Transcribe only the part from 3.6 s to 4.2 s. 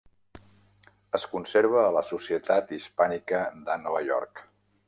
de Nova